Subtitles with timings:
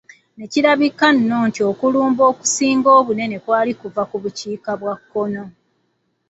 [0.37, 5.43] Ne kirabika nno nti okulumba okusinga obunene kwali kuva ku bukiika bwa kkono.